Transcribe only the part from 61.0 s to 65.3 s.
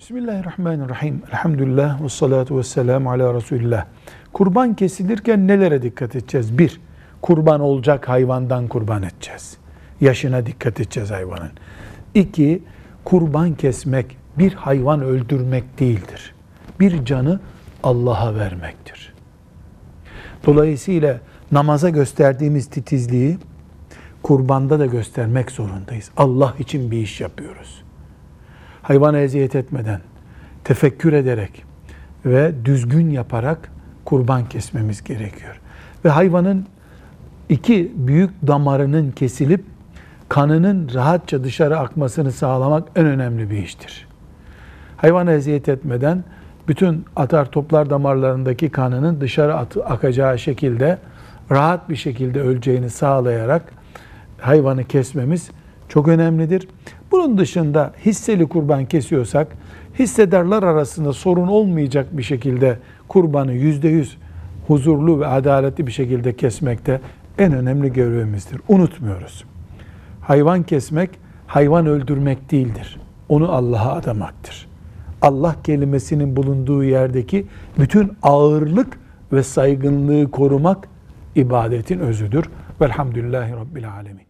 sorun olmayacak bir şekilde kurbanı yüzde yüz huzurlu ve